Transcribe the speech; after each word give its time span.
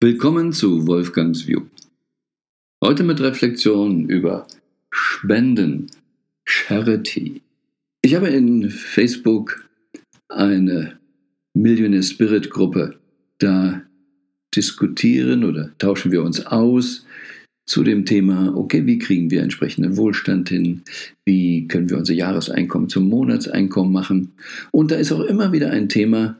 Willkommen 0.00 0.52
zu 0.52 0.86
Wolfgangs 0.86 1.48
View. 1.48 1.62
Heute 2.84 3.02
mit 3.02 3.20
Reflexion 3.20 4.08
über 4.08 4.46
Spenden, 4.92 5.90
Charity. 6.44 7.42
Ich 8.02 8.14
habe 8.14 8.28
in 8.28 8.70
Facebook 8.70 9.68
eine 10.28 11.00
Millionaire 11.52 12.04
Spirit 12.04 12.48
Gruppe. 12.48 13.00
Da 13.38 13.82
diskutieren 14.54 15.42
oder 15.42 15.76
tauschen 15.78 16.12
wir 16.12 16.22
uns 16.22 16.46
aus 16.46 17.04
zu 17.66 17.82
dem 17.82 18.04
Thema, 18.06 18.56
okay, 18.56 18.86
wie 18.86 19.00
kriegen 19.00 19.32
wir 19.32 19.42
entsprechenden 19.42 19.96
Wohlstand 19.96 20.48
hin? 20.48 20.82
Wie 21.24 21.66
können 21.66 21.90
wir 21.90 21.98
unser 21.98 22.14
Jahreseinkommen 22.14 22.88
zum 22.88 23.08
Monatseinkommen 23.08 23.92
machen? 23.92 24.30
Und 24.70 24.92
da 24.92 24.94
ist 24.94 25.10
auch 25.10 25.22
immer 25.22 25.50
wieder 25.50 25.72
ein 25.72 25.88
Thema 25.88 26.38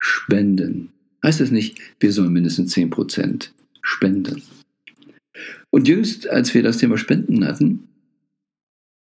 Spenden. 0.00 0.95
Heißt 1.26 1.40
das 1.40 1.50
nicht, 1.50 1.80
wir 1.98 2.12
sollen 2.12 2.32
mindestens 2.32 2.76
10% 2.76 3.50
spenden? 3.82 4.44
Und 5.70 5.88
jüngst, 5.88 6.28
als 6.28 6.54
wir 6.54 6.62
das 6.62 6.78
Thema 6.78 6.98
Spenden 6.98 7.44
hatten, 7.44 7.88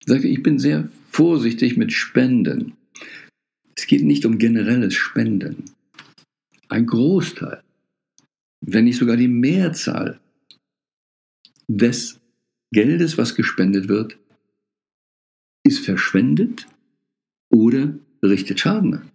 sagte 0.07 0.29
ich, 0.29 0.39
ich 0.39 0.43
bin 0.43 0.59
sehr 0.59 0.89
vorsichtig 1.11 1.77
mit 1.77 1.93
Spenden. 1.93 2.79
Es 3.77 3.87
geht 3.87 4.05
nicht 4.05 4.25
um 4.25 4.39
generelles 4.39 4.95
Spenden. 4.95 5.65
Ein 6.71 6.87
Großteil, 6.87 7.63
wenn 8.63 8.85
nicht 8.85 8.97
sogar 8.97 9.19
die 9.19 9.29
Mehrzahl 9.29 10.19
des 11.69 12.21
Geldes, 12.73 13.19
was 13.19 13.35
gespendet 13.35 13.89
wird, 13.89 14.17
ist 15.63 15.85
verschwendet 15.85 16.67
oder 17.53 17.95
richtet 18.23 18.61
Schaden 18.61 18.95
an. 18.95 19.11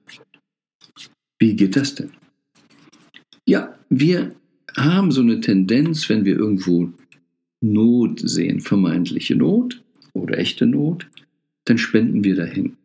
Wie 1.39 1.55
geht 1.55 1.75
das 1.75 1.95
denn? 1.95 2.11
Ja, 3.49 3.75
wir 3.89 4.35
haben 4.77 5.11
so 5.11 5.21
eine 5.21 5.41
Tendenz, 5.41 6.07
wenn 6.07 6.23
wir 6.23 6.37
irgendwo 6.37 6.93
Not 7.61 8.19
sehen, 8.19 8.59
vermeintliche 8.59 9.35
Not 9.35 9.81
oder 10.13 10.37
echte 10.37 10.67
Not, 10.67 11.09
dann 11.65 11.79
spenden 11.79 12.23
wir 12.23 12.35
dahin. 12.35 12.77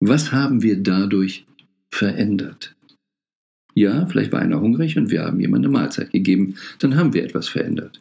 Was 0.00 0.32
haben 0.32 0.62
wir 0.62 0.82
dadurch 0.82 1.44
verändert? 1.90 2.74
Ja, 3.74 4.06
vielleicht 4.06 4.32
war 4.32 4.40
einer 4.40 4.62
hungrig 4.62 4.96
und 4.96 5.10
wir 5.10 5.24
haben 5.24 5.40
jemandem 5.40 5.72
eine 5.72 5.80
Mahlzeit 5.80 6.10
gegeben, 6.12 6.56
dann 6.78 6.96
haben 6.96 7.12
wir 7.12 7.22
etwas 7.22 7.50
verändert. 7.50 8.00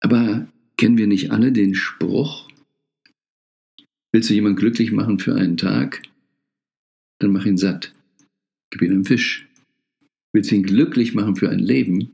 Aber 0.00 0.48
kennen 0.76 0.98
wir 0.98 1.06
nicht 1.06 1.30
alle 1.30 1.52
den 1.52 1.76
Spruch, 1.76 2.48
willst 4.10 4.28
du 4.28 4.34
jemanden 4.34 4.58
glücklich 4.58 4.90
machen 4.90 5.20
für 5.20 5.36
einen 5.36 5.56
Tag, 5.56 6.02
dann 7.20 7.30
mach 7.30 7.46
ihn 7.46 7.58
satt, 7.58 7.94
gib 8.70 8.82
ihm 8.82 8.90
einen 8.90 9.04
Fisch. 9.04 9.46
Willst 10.32 10.52
ihn 10.52 10.62
glücklich 10.62 11.14
machen 11.14 11.36
für 11.36 11.50
ein 11.50 11.58
Leben, 11.58 12.12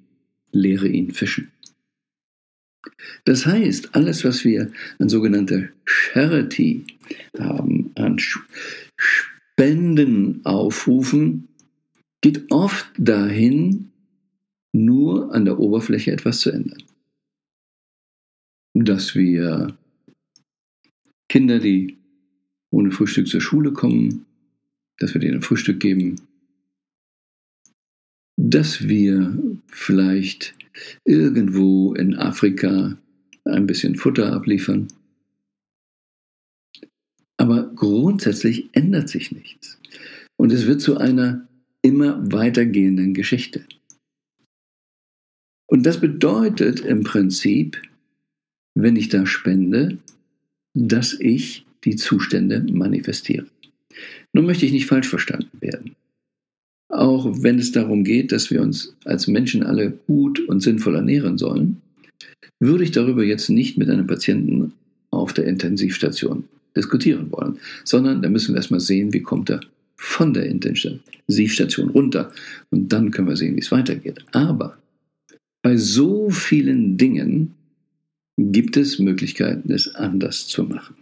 lehre 0.50 0.88
ihn 0.88 1.12
fischen. 1.12 1.50
Das 3.24 3.46
heißt, 3.46 3.94
alles, 3.94 4.24
was 4.24 4.44
wir 4.44 4.72
an 4.98 5.08
sogenannter 5.08 5.68
Charity 5.84 6.84
haben, 7.38 7.92
an 7.94 8.18
Spenden 8.96 10.44
aufrufen, 10.44 11.48
geht 12.20 12.50
oft 12.50 12.90
dahin, 12.96 13.90
nur 14.72 15.34
an 15.34 15.44
der 15.44 15.58
Oberfläche 15.58 16.12
etwas 16.12 16.40
zu 16.40 16.50
ändern. 16.50 16.82
Dass 18.74 19.14
wir 19.14 19.76
Kinder, 21.28 21.58
die 21.58 21.98
ohne 22.70 22.90
Frühstück 22.90 23.28
zur 23.28 23.40
Schule 23.40 23.72
kommen, 23.72 24.26
dass 24.98 25.14
wir 25.14 25.20
denen 25.20 25.42
Frühstück 25.42 25.80
geben, 25.80 26.16
dass 28.40 28.86
wir 28.86 29.36
vielleicht 29.66 30.54
irgendwo 31.04 31.92
in 31.94 32.14
Afrika 32.14 32.96
ein 33.44 33.66
bisschen 33.66 33.96
Futter 33.96 34.32
abliefern. 34.32 34.86
Aber 37.36 37.64
grundsätzlich 37.74 38.68
ändert 38.72 39.08
sich 39.08 39.32
nichts. 39.32 39.80
Und 40.36 40.52
es 40.52 40.66
wird 40.66 40.80
zu 40.80 40.98
einer 40.98 41.48
immer 41.82 42.20
weitergehenden 42.32 43.12
Geschichte. 43.12 43.64
Und 45.66 45.84
das 45.84 46.00
bedeutet 46.00 46.80
im 46.80 47.02
Prinzip, 47.02 47.82
wenn 48.74 48.94
ich 48.94 49.08
da 49.08 49.26
spende, 49.26 49.98
dass 50.74 51.18
ich 51.18 51.64
die 51.84 51.96
Zustände 51.96 52.64
manifestiere. 52.72 53.48
Nun 54.32 54.46
möchte 54.46 54.64
ich 54.64 54.72
nicht 54.72 54.86
falsch 54.86 55.08
verstanden 55.08 55.60
werden. 55.60 55.96
Auch 56.88 57.42
wenn 57.42 57.58
es 57.58 57.72
darum 57.72 58.02
geht, 58.02 58.32
dass 58.32 58.50
wir 58.50 58.62
uns 58.62 58.96
als 59.04 59.26
Menschen 59.26 59.62
alle 59.62 59.92
gut 60.06 60.40
und 60.40 60.60
sinnvoll 60.60 60.96
ernähren 60.96 61.36
sollen, 61.36 61.82
würde 62.60 62.84
ich 62.84 62.92
darüber 62.92 63.22
jetzt 63.22 63.50
nicht 63.50 63.76
mit 63.76 63.90
einem 63.90 64.06
Patienten 64.06 64.72
auf 65.10 65.32
der 65.32 65.46
Intensivstation 65.46 66.44
diskutieren 66.76 67.30
wollen, 67.30 67.58
sondern 67.84 68.22
da 68.22 68.28
müssen 68.28 68.54
wir 68.54 68.56
erstmal 68.56 68.80
sehen, 68.80 69.12
wie 69.12 69.22
kommt 69.22 69.50
er 69.50 69.60
von 69.96 70.32
der 70.32 70.46
Intensivstation 70.46 71.90
runter 71.90 72.32
und 72.70 72.92
dann 72.92 73.10
können 73.10 73.28
wir 73.28 73.36
sehen, 73.36 73.56
wie 73.56 73.60
es 73.60 73.72
weitergeht. 73.72 74.24
Aber 74.32 74.78
bei 75.62 75.76
so 75.76 76.30
vielen 76.30 76.96
Dingen 76.96 77.54
gibt 78.36 78.76
es 78.76 78.98
Möglichkeiten, 78.98 79.72
es 79.72 79.94
anders 79.94 80.46
zu 80.46 80.62
machen. 80.62 80.94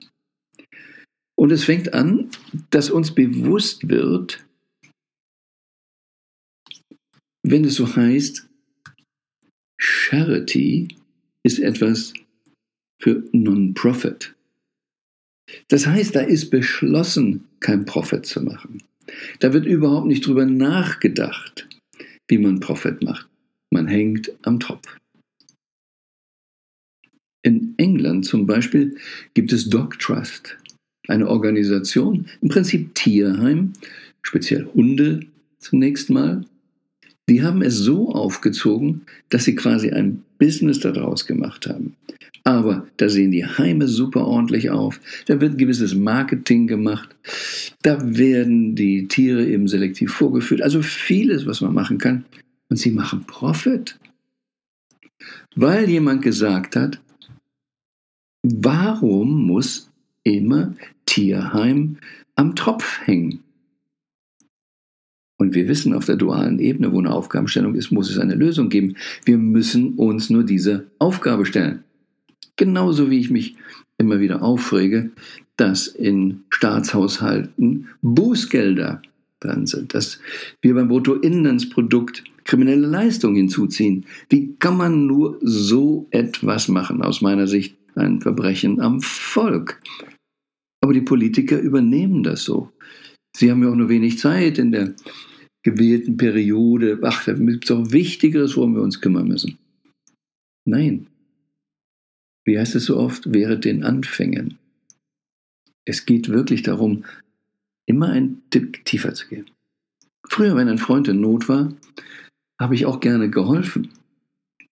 Und 1.39 1.53
es 1.53 1.65
fängt 1.65 1.93
an, 1.93 2.31
dass 2.71 2.91
uns 2.91 3.15
bewusst 3.15 3.91
wird, 3.91 4.46
wenn 7.49 7.65
es 7.65 7.77
so 7.77 7.95
heißt, 7.95 8.49
Charity 9.79 10.89
ist 11.45 11.61
etwas 11.61 12.13
für 13.01 13.23
Non-Profit. 13.33 14.35
Das 15.69 15.87
heißt, 15.87 16.17
da 16.17 16.21
ist 16.23 16.51
beschlossen, 16.51 17.45
kein 17.61 17.85
Profit 17.85 18.27
zu 18.27 18.43
machen. 18.43 18.83
Da 19.39 19.53
wird 19.53 19.65
überhaupt 19.65 20.09
nicht 20.09 20.27
drüber 20.27 20.45
nachgedacht, 20.45 21.69
wie 22.27 22.39
man 22.39 22.59
Profit 22.59 23.03
macht. 23.05 23.29
Man 23.71 23.87
hängt 23.87 24.33
am 24.43 24.59
Tropf. 24.59 24.97
In 27.45 27.75
England 27.77 28.25
zum 28.25 28.47
Beispiel 28.47 28.97
gibt 29.35 29.53
es 29.53 29.69
Dog 29.69 30.01
Trust, 30.01 30.59
eine 31.07 31.29
Organisation, 31.29 32.27
im 32.41 32.49
Prinzip 32.49 32.93
Tierheim, 32.97 33.73
speziell 34.23 34.65
Hunde 34.75 35.21
zunächst 35.61 36.11
mal, 36.11 36.45
die 37.29 37.43
haben 37.43 37.63
es 37.63 37.77
so 37.77 38.13
aufgezogen, 38.13 39.03
dass 39.31 39.45
sie 39.45 39.55
quasi 39.55 39.91
ein 39.91 40.23
Business 40.39 40.81
daraus 40.81 41.27
gemacht 41.27 41.67
haben. 41.67 41.97
Aber 42.45 42.87
da 42.99 43.09
sehen 43.09 43.33
die 43.33 43.45
Heime 43.45 43.89
super 43.89 44.25
ordentlich 44.25 44.71
auf. 44.71 45.01
Da 45.27 45.41
wird 45.41 45.59
gewisses 45.59 45.97
Marketing 45.97 46.69
gemacht. 46.69 47.17
Da 47.83 47.99
werden 48.17 48.77
die 48.77 49.09
Tiere 49.09 49.45
eben 49.45 49.67
selektiv 49.67 50.13
vorgeführt. 50.13 50.63
Also 50.63 50.81
vieles, 50.81 51.47
was 51.47 51.61
man 51.61 51.75
machen 51.75 51.99
kann. 51.99 52.25
Und 52.69 52.77
sie 52.77 52.93
machen 52.93 53.25
Profit. 53.27 53.99
Weil 55.57 55.89
jemand 55.89 56.23
gesagt 56.23 56.77
hat, 56.77 57.01
warum 58.45 59.47
muss 59.47 59.91
immer 60.23 60.75
Tierheim 61.07 61.97
am 62.37 62.55
Tropf 62.55 63.01
hängen? 63.05 63.43
Und 65.39 65.55
wir 65.55 65.69
wissen 65.69 65.93
auf 65.93 66.07
der 66.07 66.17
dualen 66.17 66.59
Ebene, 66.59 66.93
wo 66.93 66.99
eine 66.99 67.13
Aufgabenstellung 67.13 67.75
ist, 67.75 67.91
muss 67.91 68.11
es 68.11 68.19
eine 68.19 68.35
Lösung 68.35 68.69
geben. 68.69 68.97
Wir 69.25 69.37
müssen 69.37 69.95
uns 69.95 70.31
nur 70.31 70.45
diese 70.45 70.87
Aufgabe 70.99 71.45
stellen. 71.45 71.85
Genauso 72.57 73.11
wie 73.11 73.21
ich 73.21 73.31
mich 73.31 73.57
immer 73.99 74.21
wieder 74.21 74.43
aufrege, 74.43 75.11
dass 75.57 75.87
in 75.87 76.45
Staatshaushalten 76.51 77.89
Bußgelder 78.03 79.03
dran 79.41 79.67
sind, 79.67 79.95
dass 79.95 80.21
wir 80.63 80.75
beim 80.75 80.89
Bruttoinlandsprodukt 80.89 82.25
kriminelle 82.45 82.87
Leistungen 82.87 83.37
hinzuziehen. 83.37 84.07
Wie 84.29 84.55
kann 84.59 84.77
man 84.77 85.07
nur 85.07 85.39
so 85.43 86.07
etwas 86.11 86.69
machen? 86.69 87.03
Aus 87.03 87.21
meiner 87.21 87.47
Sicht 87.47 87.77
ein 87.95 88.21
Verbrechen 88.21 88.81
am 88.81 89.01
Volk. 89.01 89.81
Aber 90.83 90.93
die 90.93 91.01
Politiker 91.01 91.59
übernehmen 91.59 92.23
das 92.23 92.45
so. 92.45 92.71
Sie 93.37 93.51
haben 93.51 93.63
ja 93.63 93.69
auch 93.69 93.77
nur 93.77 93.91
wenig 93.91 94.19
Zeit 94.19 94.57
in 94.57 94.73
der 94.73 94.95
gewählten 95.63 96.17
Periode. 96.17 96.99
Ach, 97.03 97.23
da 97.25 97.35
gibt 97.35 97.65
es 97.65 97.71
auch 97.71 97.93
Wichtigeres, 97.93 98.57
worum 98.57 98.75
wir 98.75 98.83
uns 98.83 99.03
kümmern 99.03 99.29
müssen. 99.29 99.59
Nein. 100.65 101.09
Wie 102.47 102.59
heißt 102.59 102.77
es 102.77 102.87
so 102.87 102.97
oft? 102.97 103.35
Während 103.35 103.67
den 103.67 103.85
Anfängen. 103.85 104.59
Es 105.85 106.07
geht 106.07 106.31
wirklich 106.31 106.63
darum, 106.63 107.05
immer 107.85 108.09
ein 108.09 108.41
Tick 108.49 108.87
tiefer 108.87 109.13
zu 109.13 109.29
gehen. 109.29 109.51
Früher, 110.27 110.57
wenn 110.57 110.69
ein 110.69 110.79
Freund 110.79 111.07
in 111.07 111.21
Not 111.21 111.47
war, 111.47 111.75
habe 112.59 112.75
ich 112.75 112.87
auch 112.87 113.01
gerne 113.01 113.29
geholfen. 113.29 113.91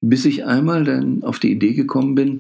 Bis 0.01 0.25
ich 0.25 0.47
einmal 0.47 0.85
dann 0.85 1.23
auf 1.23 1.39
die 1.39 1.53
Idee 1.53 1.75
gekommen 1.75 2.15
bin, 2.15 2.39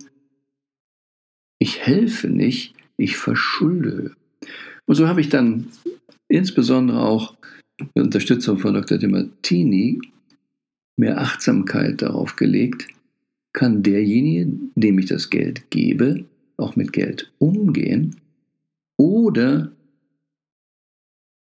ich 1.58 1.80
helfe 1.80 2.28
nicht, 2.28 2.74
ich 2.96 3.18
verschulde. 3.18 4.16
Und 4.86 4.94
so 4.94 5.06
habe 5.06 5.20
ich 5.20 5.28
dann 5.28 5.68
insbesondere 6.28 7.00
auch 7.00 7.34
mit 7.78 8.04
Unterstützung 8.04 8.58
von 8.58 8.74
Dr. 8.74 8.98
De 8.98 9.08
Martini 9.08 10.00
mehr 10.96 11.20
Achtsamkeit 11.20 12.02
darauf 12.02 12.36
gelegt, 12.36 12.88
kann 13.52 13.82
derjenige, 13.82 14.52
dem 14.74 14.98
ich 14.98 15.06
das 15.06 15.30
Geld 15.30 15.70
gebe, 15.70 16.24
auch 16.56 16.76
mit 16.76 16.92
Geld 16.92 17.32
umgehen? 17.38 18.16
Oder 18.96 19.72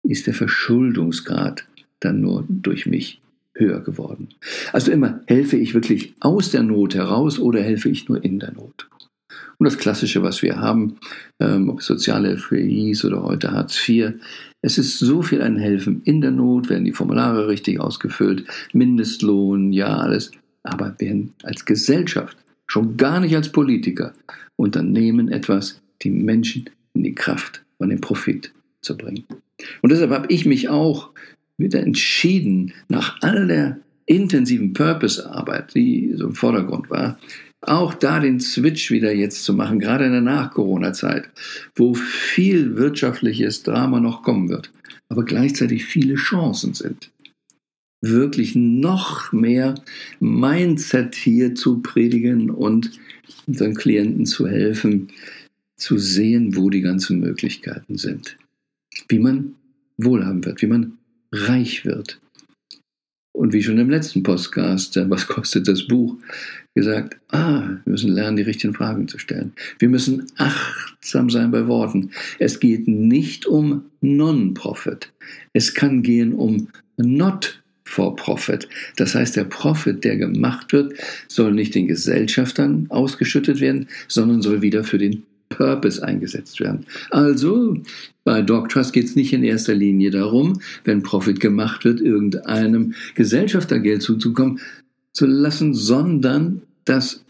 ist 0.03 0.27
der 0.27 0.35
Verschuldungsgrad 0.35 1.67
dann 2.01 2.21
nur 2.21 2.45
durch 2.49 2.87
mich 2.87 3.21
höher 3.55 3.81
geworden? 3.81 4.29
Also 4.73 4.93
immer, 4.93 5.21
helfe 5.27 5.57
ich 5.57 5.75
wirklich 5.75 6.15
aus 6.21 6.51
der 6.51 6.63
Not 6.63 6.95
heraus 6.95 7.39
oder 7.39 7.63
helfe 7.63 7.89
ich 7.89 8.09
nur 8.09 8.23
in 8.23 8.39
der 8.39 8.53
Not? 8.53 8.89
Und 9.61 9.67
das 9.67 9.77
Klassische, 9.77 10.23
was 10.23 10.41
wir 10.41 10.59
haben, 10.59 10.97
ähm, 11.39 11.69
ob 11.69 11.83
Sozialhilfe 11.83 12.57
hieß 12.57 13.05
oder 13.05 13.23
heute 13.23 13.53
Hartz 13.53 13.87
IV, 13.87 14.15
es 14.63 14.79
ist 14.79 14.99
so 14.99 15.21
viel 15.21 15.43
ein 15.43 15.59
Helfen 15.59 16.01
in 16.05 16.23
der 16.23 16.31
Not, 16.31 16.71
werden 16.71 16.87
die 16.87 16.95
Formulare 16.95 17.47
richtig 17.47 17.79
ausgefüllt, 17.79 18.47
Mindestlohn, 18.73 19.71
ja, 19.75 19.99
alles. 19.99 20.31
Aber 20.63 20.95
werden 20.99 21.35
als 21.43 21.67
Gesellschaft, 21.67 22.39
schon 22.67 22.97
gar 22.97 23.21
nicht 23.21 23.37
als 23.37 23.53
Politiker, 23.53 24.15
unternehmen 24.57 25.29
etwas, 25.29 25.83
die 26.01 26.11
Menschen 26.11 26.71
in 26.95 27.03
die 27.03 27.15
Kraft 27.15 27.63
und 27.77 27.91
den 27.91 28.01
Profit 28.01 28.53
zu 28.81 28.97
bringen. 28.97 29.25
Und 29.83 29.93
deshalb 29.93 30.11
habe 30.11 30.27
ich 30.31 30.47
mich 30.47 30.71
auch 30.71 31.11
wieder 31.59 31.81
entschieden, 31.81 32.73
nach 32.89 33.19
all 33.21 33.47
der 33.47 33.79
intensiven 34.07 34.73
Purpose-Arbeit, 34.73 35.75
die 35.75 36.15
so 36.17 36.29
im 36.29 36.35
Vordergrund 36.35 36.89
war, 36.89 37.19
auch 37.63 37.95
da 37.95 38.21
den 38.21 38.41
Switch 38.41 38.91
wieder 38.91 39.13
jetzt 39.13 39.45
zu 39.45 39.53
machen, 39.55 39.79
gerade 39.79 40.07
in 40.07 40.13
der 40.13 40.21
Nach-Corona-Zeit, 40.21 41.29
wo 41.75 41.95
viel 41.95 42.77
wirtschaftliches 42.77 43.63
Drama 43.63 44.01
noch 44.01 44.23
kommen 44.23 44.49
wird, 44.49 44.73
aber 45.09 45.25
gleichzeitig 45.25 45.85
viele 45.85 46.15
Chancen 46.15 46.75
sind. 46.75 47.11
Wirklich 48.03 48.55
noch 48.55 49.31
mehr 49.33 49.75
Mindset 50.21 51.15
hier 51.15 51.55
zu 51.55 51.81
predigen 51.81 52.51
und 52.51 52.93
unseren 53.47 53.75
Klienten 53.75 54.25
zu 54.25 54.49
helfen, 54.49 55.09
zu 55.77 55.99
sehen, 55.99 56.57
wo 56.57 56.71
die 56.71 56.81
ganzen 56.81 57.21
Möglichkeiten 57.21 57.99
sind. 57.99 58.39
Wie 59.09 59.19
man 59.19 59.55
wohlhaben 59.99 60.45
wird, 60.45 60.63
wie 60.63 60.67
man 60.67 60.99
reich 61.31 61.85
wird, 61.85 62.21
und 63.41 63.55
wie 63.55 63.63
schon 63.63 63.79
im 63.79 63.89
letzten 63.89 64.23
Podcast, 64.23 64.99
äh, 64.99 65.09
was 65.09 65.27
kostet 65.27 65.67
das 65.67 65.87
Buch, 65.87 66.15
gesagt, 66.75 67.17
ah, 67.31 67.63
wir 67.85 67.91
müssen 67.91 68.13
lernen, 68.13 68.37
die 68.37 68.43
richtigen 68.43 68.75
Fragen 68.75 69.09
zu 69.09 69.19
stellen. 69.19 69.55
Wir 69.79 69.89
müssen 69.89 70.27
achtsam 70.37 71.31
sein 71.31 71.51
bei 71.51 71.67
Worten. 71.67 72.11
Es 72.39 72.61
geht 72.61 72.87
nicht 72.87 73.47
um 73.47 73.87
Non-Profit. 74.03 75.11
Es 75.55 75.73
kann 75.73 76.03
gehen 76.03 76.35
um 76.35 76.69
Not 76.99 77.63
for 77.85 78.15
Profit. 78.15 78.69
Das 78.97 79.15
heißt, 79.15 79.37
der 79.37 79.45
Profit, 79.45 80.05
der 80.05 80.19
gemacht 80.19 80.75
wird, 80.75 80.93
soll 81.27 81.53
nicht 81.53 81.75
den 81.75 81.87
Gesellschaftern 81.89 82.89
ausgeschüttet 82.91 83.61
werden, 83.61 83.89
sondern 84.07 84.43
soll 84.43 84.61
wieder 84.61 84.85
für 84.85 84.99
den 84.99 85.23
Purpose 85.61 86.03
eingesetzt 86.03 86.59
werden. 86.59 86.87
Also 87.11 87.77
bei 88.25 88.41
DocTrust 88.41 88.95
geht 88.95 89.05
es 89.05 89.15
nicht 89.15 89.35
in 89.35 89.45
erster 89.45 89.75
Linie 89.75 90.11
darum, 90.11 90.59
wenn 90.85 91.03
Profit 91.03 91.39
gemacht 91.39 91.85
wird, 91.85 92.01
irgendeinem 92.01 92.95
Gesellschafter 93.15 93.79
Geld 93.79 94.01
zuzukommen 94.01 94.59
zu 95.13 95.27
lassen, 95.27 95.75
sondern 95.75 96.63
das 96.87 97.23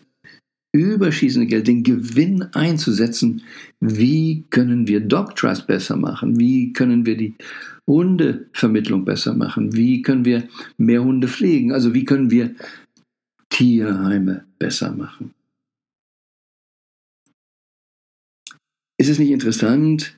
überschießende 0.72 1.48
Geld, 1.48 1.66
den 1.66 1.82
Gewinn 1.82 2.42
einzusetzen. 2.52 3.42
Wie 3.80 4.44
können 4.50 4.86
wir 4.86 5.00
DocTrust 5.00 5.66
besser 5.66 5.96
machen? 5.96 6.38
Wie 6.38 6.72
können 6.72 7.04
wir 7.06 7.16
die 7.16 7.34
Hundevermittlung 7.88 9.04
besser 9.04 9.34
machen? 9.34 9.74
Wie 9.74 10.02
können 10.02 10.24
wir 10.24 10.44
mehr 10.78 11.02
Hunde 11.02 11.26
pflegen? 11.26 11.72
Also 11.72 11.94
wie 11.94 12.04
können 12.04 12.30
wir 12.30 12.54
Tierheime 13.48 14.44
besser 14.60 14.92
machen? 14.92 15.34
Ist 19.00 19.08
es 19.08 19.18
nicht 19.18 19.30
interessant, 19.30 20.14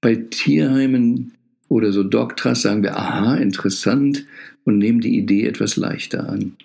bei 0.00 0.16
Tierheimen 0.16 1.34
oder 1.68 1.92
so 1.92 2.02
Dogtrust 2.02 2.62
sagen 2.62 2.82
wir, 2.82 2.98
aha, 2.98 3.36
interessant 3.36 4.26
und 4.64 4.78
nehmen 4.78 5.00
die 5.00 5.16
Idee 5.16 5.46
etwas 5.46 5.76
leichter 5.76 6.28
an. 6.28 6.56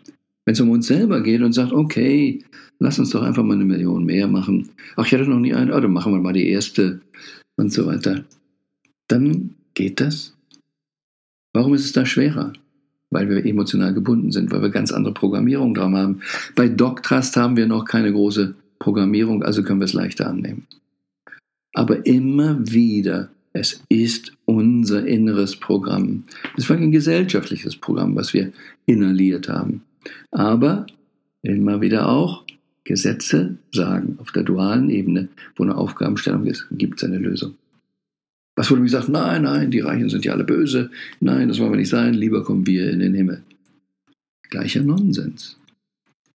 Wenn 0.45 0.53
es 0.53 0.61
um 0.61 0.71
uns 0.71 0.88
selber 0.88 1.21
geht 1.21 1.44
und 1.44 1.53
sagt, 1.53 1.71
okay, 1.71 2.44
lass 2.79 2.97
uns 2.97 3.11
doch 3.11 3.21
einfach 3.21 3.44
mal 3.44 3.53
eine 3.53 3.65
Million 3.65 4.03
mehr 4.03 4.27
machen. 4.27 4.69
Ach, 4.95 5.05
ich 5.05 5.13
hatte 5.13 5.29
noch 5.29 5.38
nie 5.38 5.53
eine, 5.53 5.75
oh, 5.75 5.79
dann 5.79 5.94
machen 5.94 6.11
wir 6.11 6.19
mal 6.19 6.33
die 6.33 6.50
erste 6.50 7.01
und 7.56 7.71
so 7.71 7.85
weiter. 7.85 8.25
Dann 9.07 9.51
geht 9.75 10.01
das. 10.01 10.35
Warum 11.53 11.75
ist 11.75 11.85
es 11.85 11.94
da 11.94 12.03
schwerer? 12.03 12.51
Weil 13.11 13.29
wir 13.29 13.45
emotional 13.45 13.94
gebunden 13.94 14.31
sind, 14.31 14.51
weil 14.51 14.63
wir 14.63 14.69
ganz 14.71 14.91
andere 14.91 15.13
Programmierung 15.13 15.75
dran 15.75 15.95
haben. 15.95 16.21
Bei 16.56 16.67
DocTrust 16.67 17.38
haben 17.38 17.57
wir 17.57 17.67
noch 17.67 17.85
keine 17.85 18.11
große 18.11 18.56
Programmierung, 18.79 19.44
also 19.44 19.61
können 19.61 19.81
wir 19.81 19.85
es 19.85 19.94
leichter 19.94 20.27
annehmen. 20.27 20.65
Aber 21.73 22.05
immer 22.05 22.57
wieder, 22.71 23.29
es 23.53 23.83
ist 23.89 24.33
unser 24.45 25.05
inneres 25.05 25.55
Programm. 25.55 26.23
Es 26.57 26.69
war 26.69 26.77
ein 26.77 26.91
gesellschaftliches 26.91 27.75
Programm, 27.75 28.15
was 28.15 28.33
wir 28.33 28.51
inhaliert 28.85 29.49
haben. 29.49 29.83
Aber 30.31 30.85
immer 31.41 31.81
wieder 31.81 32.09
auch, 32.09 32.43
Gesetze 32.83 33.57
sagen, 33.71 34.17
auf 34.19 34.31
der 34.31 34.43
dualen 34.43 34.89
Ebene, 34.89 35.29
wo 35.55 35.63
eine 35.63 35.75
Aufgabenstellung 35.75 36.45
ist, 36.45 36.67
gibt 36.71 37.01
es 37.01 37.07
eine 37.07 37.17
Lösung. 37.17 37.55
Was 38.55 38.69
wurde 38.69 38.81
mir 38.81 38.87
gesagt? 38.87 39.09
Nein, 39.09 39.43
nein, 39.43 39.71
die 39.71 39.79
Reichen 39.79 40.09
sind 40.09 40.25
ja 40.25 40.33
alle 40.33 40.43
böse. 40.43 40.91
Nein, 41.19 41.47
das 41.47 41.59
wollen 41.59 41.71
wir 41.71 41.77
nicht 41.77 41.89
sein. 41.89 42.13
Lieber 42.13 42.43
kommen 42.43 42.67
wir 42.67 42.91
in 42.91 42.99
den 42.99 43.15
Himmel. 43.15 43.41
Gleicher 44.49 44.83
Nonsens. 44.83 45.57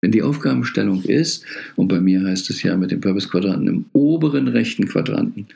Wenn 0.06 0.12
die 0.12 0.22
Aufgabenstellung 0.22 1.02
ist, 1.02 1.44
und 1.74 1.88
bei 1.88 2.00
mir 2.00 2.22
heißt 2.22 2.48
es 2.50 2.62
ja 2.62 2.76
mit 2.76 2.92
dem 2.92 3.00
Purpose-Quadranten 3.00 3.66
im 3.66 3.84
oberen 3.92 4.46
rechten 4.46 4.86
Quadranten, 4.86 5.48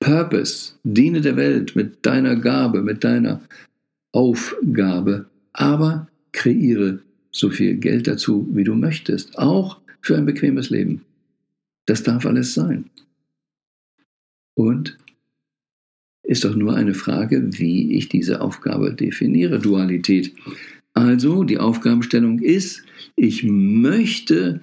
Purpose, 0.00 0.74
diene 0.84 1.22
der 1.22 1.36
Welt 1.36 1.74
mit 1.74 2.04
deiner 2.04 2.36
Gabe, 2.36 2.82
mit 2.82 3.02
deiner 3.04 3.40
Aufgabe, 4.12 5.24
aber 5.54 6.08
kreiere 6.32 6.98
so 7.30 7.48
viel 7.48 7.76
Geld 7.76 8.06
dazu, 8.06 8.46
wie 8.52 8.64
du 8.64 8.74
möchtest, 8.74 9.38
auch 9.38 9.80
für 10.02 10.14
ein 10.14 10.26
bequemes 10.26 10.68
Leben. 10.68 11.00
Das 11.86 12.02
darf 12.02 12.26
alles 12.26 12.52
sein. 12.52 12.84
Und 14.56 14.98
ist 16.24 16.44
doch 16.44 16.54
nur 16.54 16.76
eine 16.76 16.92
Frage, 16.92 17.48
wie 17.52 17.94
ich 17.94 18.10
diese 18.10 18.42
Aufgabe 18.42 18.92
definiere. 18.92 19.58
Dualität. 19.58 20.34
Also 20.92 21.44
die 21.44 21.56
Aufgabenstellung 21.56 22.40
ist, 22.40 22.84
ich 23.16 23.44
möchte 23.44 24.60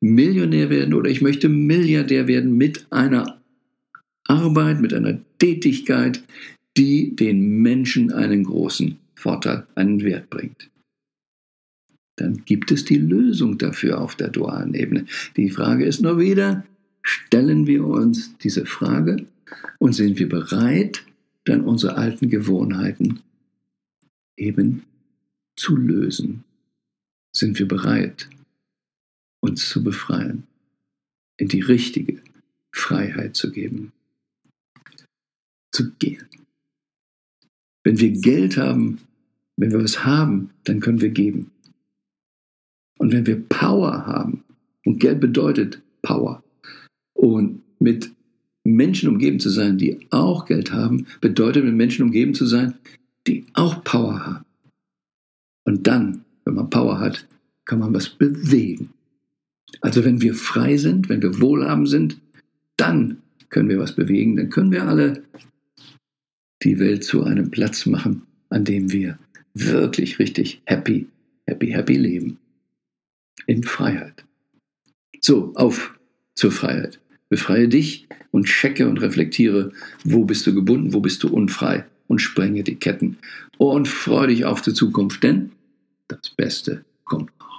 Millionär 0.00 0.70
werden 0.70 0.94
oder 0.94 1.10
ich 1.10 1.22
möchte 1.22 1.48
Milliardär 1.48 2.28
werden 2.28 2.56
mit 2.56 2.86
einer 2.90 3.40
Arbeit, 4.26 4.80
mit 4.80 4.92
einer 4.92 5.18
Tätigkeit, 5.38 6.22
die 6.76 7.14
den 7.14 7.62
Menschen 7.62 8.12
einen 8.12 8.44
großen 8.44 8.98
Vorteil, 9.14 9.66
einen 9.74 10.02
Wert 10.02 10.28
bringt. 10.30 10.70
Dann 12.16 12.44
gibt 12.44 12.70
es 12.70 12.84
die 12.84 12.98
Lösung 12.98 13.58
dafür 13.58 14.00
auf 14.00 14.14
der 14.14 14.28
dualen 14.28 14.74
Ebene. 14.74 15.06
Die 15.36 15.50
Frage 15.50 15.84
ist 15.84 16.00
nur 16.00 16.18
wieder, 16.18 16.64
stellen 17.02 17.66
wir 17.66 17.84
uns 17.84 18.36
diese 18.38 18.66
Frage 18.66 19.26
und 19.78 19.94
sind 19.94 20.18
wir 20.18 20.28
bereit, 20.28 21.04
dann 21.44 21.62
unsere 21.62 21.96
alten 21.96 22.28
Gewohnheiten 22.28 23.20
eben 24.36 24.82
zu 25.56 25.76
lösen? 25.76 26.43
Sind 27.36 27.58
wir 27.58 27.66
bereit, 27.66 28.28
uns 29.40 29.68
zu 29.68 29.82
befreien, 29.82 30.46
in 31.36 31.48
die 31.48 31.60
richtige 31.60 32.20
Freiheit 32.72 33.36
zu 33.36 33.50
geben, 33.50 33.92
zu 35.72 35.90
gehen? 35.92 36.26
Wenn 37.82 37.98
wir 37.98 38.12
Geld 38.12 38.56
haben, 38.56 39.00
wenn 39.56 39.72
wir 39.72 39.82
was 39.82 40.04
haben, 40.04 40.50
dann 40.64 40.80
können 40.80 41.00
wir 41.00 41.10
geben. 41.10 41.50
Und 42.98 43.12
wenn 43.12 43.26
wir 43.26 43.40
Power 43.48 44.06
haben, 44.06 44.44
und 44.86 45.00
Geld 45.00 45.20
bedeutet 45.20 45.82
Power, 46.02 46.42
und 47.14 47.62
mit 47.80 48.10
Menschen 48.64 49.08
umgeben 49.08 49.40
zu 49.40 49.50
sein, 49.50 49.76
die 49.76 50.06
auch 50.10 50.46
Geld 50.46 50.72
haben, 50.72 51.06
bedeutet 51.20 51.64
mit 51.64 51.74
Menschen 51.74 52.04
umgeben 52.04 52.34
zu 52.34 52.46
sein, 52.46 52.74
die 53.26 53.46
auch 53.54 53.84
Power 53.84 54.24
haben. 54.24 54.44
Und 55.66 55.86
dann, 55.86 56.23
wenn 56.44 56.54
man 56.54 56.70
Power 56.70 57.00
hat, 57.00 57.26
kann 57.64 57.78
man 57.78 57.94
was 57.94 58.08
bewegen. 58.08 58.90
Also 59.80 60.04
wenn 60.04 60.20
wir 60.20 60.34
frei 60.34 60.76
sind, 60.76 61.08
wenn 61.08 61.22
wir 61.22 61.40
wohlhabend 61.40 61.88
sind, 61.88 62.20
dann 62.76 63.18
können 63.50 63.68
wir 63.68 63.78
was 63.78 63.94
bewegen, 63.94 64.36
dann 64.36 64.50
können 64.50 64.72
wir 64.72 64.84
alle 64.84 65.22
die 66.62 66.78
Welt 66.78 67.04
zu 67.04 67.24
einem 67.24 67.50
Platz 67.50 67.86
machen, 67.86 68.22
an 68.48 68.64
dem 68.64 68.92
wir 68.92 69.18
wirklich 69.54 70.18
richtig 70.18 70.62
happy, 70.64 71.06
happy, 71.46 71.68
happy 71.68 71.96
leben. 71.96 72.38
In 73.46 73.62
Freiheit. 73.62 74.24
So, 75.20 75.52
auf 75.54 75.94
zur 76.34 76.50
Freiheit. 76.50 77.00
Befreie 77.28 77.68
dich 77.68 78.08
und 78.30 78.46
checke 78.46 78.88
und 78.88 78.98
reflektiere, 78.98 79.72
wo 80.04 80.24
bist 80.24 80.46
du 80.46 80.54
gebunden, 80.54 80.92
wo 80.92 81.00
bist 81.00 81.22
du 81.22 81.28
unfrei 81.28 81.84
und 82.06 82.20
sprenge 82.20 82.62
die 82.62 82.76
Ketten. 82.76 83.18
Und 83.58 83.88
freue 83.88 84.28
dich 84.28 84.44
auf 84.44 84.62
die 84.62 84.72
Zukunft, 84.72 85.22
denn 85.22 85.52
das 86.22 86.30
Beste 86.30 86.84
kommt 87.04 87.38
noch. 87.38 87.53